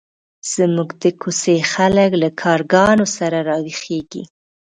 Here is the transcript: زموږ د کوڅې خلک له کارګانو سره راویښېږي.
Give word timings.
زموږ 0.53 0.89
د 1.01 1.03
کوڅې 1.21 1.55
خلک 1.73 2.11
له 2.21 2.29
کارګانو 2.41 3.05
سره 3.17 3.37
راویښېږي. 3.49 4.23